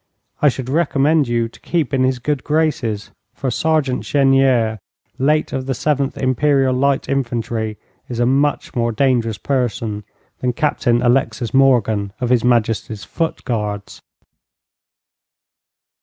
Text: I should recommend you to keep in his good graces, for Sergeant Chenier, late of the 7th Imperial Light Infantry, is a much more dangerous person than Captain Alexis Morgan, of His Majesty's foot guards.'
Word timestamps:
I 0.41 0.49
should 0.49 0.67
recommend 0.67 1.27
you 1.27 1.47
to 1.47 1.59
keep 1.59 1.93
in 1.93 2.03
his 2.03 2.17
good 2.17 2.43
graces, 2.43 3.11
for 3.35 3.51
Sergeant 3.51 4.03
Chenier, 4.03 4.79
late 5.19 5.53
of 5.53 5.67
the 5.67 5.73
7th 5.73 6.17
Imperial 6.17 6.73
Light 6.73 7.07
Infantry, 7.07 7.77
is 8.09 8.19
a 8.19 8.25
much 8.25 8.75
more 8.75 8.91
dangerous 8.91 9.37
person 9.37 10.03
than 10.39 10.53
Captain 10.53 11.03
Alexis 11.03 11.53
Morgan, 11.53 12.13
of 12.19 12.29
His 12.31 12.43
Majesty's 12.43 13.03
foot 13.03 13.45
guards.' 13.45 14.01